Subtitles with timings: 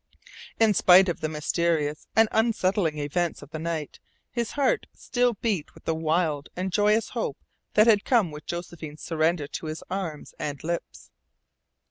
[0.59, 3.99] In spite of the mysterious and unsettling events of the night
[4.31, 7.37] his heart still beat with the wild and joyous hope
[7.75, 11.11] that had come with Josephine's surrender to his arms and lips.